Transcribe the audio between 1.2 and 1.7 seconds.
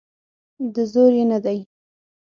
نه دی.